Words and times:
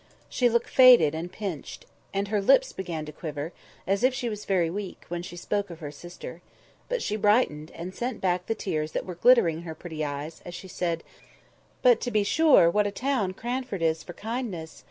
She 0.29 0.49
looked 0.49 0.67
faded 0.67 1.13
and 1.13 1.31
pinched; 1.31 1.85
and 2.11 2.29
her 2.29 2.41
lips 2.41 2.71
began 2.73 3.05
to 3.05 3.11
quiver, 3.11 3.53
as 3.85 4.03
if 4.03 4.15
she 4.15 4.29
was 4.29 4.45
very 4.45 4.67
weak, 4.67 5.05
when 5.09 5.21
she 5.21 5.35
spoke 5.37 5.69
of 5.69 5.79
her 5.79 5.91
sister. 5.91 6.41
But 6.89 7.03
she 7.03 7.15
brightened, 7.15 7.69
and 7.75 7.93
sent 7.93 8.19
back 8.19 8.47
the 8.47 8.55
tears 8.55 8.93
that 8.93 9.05
were 9.05 9.13
glittering 9.13 9.57
in 9.57 9.61
her 9.65 9.75
pretty 9.75 10.03
eyes, 10.03 10.41
as 10.43 10.55
she 10.55 10.67
said— 10.67 11.03
"But, 11.83 12.01
to 12.01 12.09
be 12.09 12.23
sure, 12.23 12.67
what 12.67 12.87
a 12.87 12.91
town 12.91 13.33
Cranford 13.35 13.83
is 13.83 14.01
for 14.01 14.13
kindness! 14.13 14.79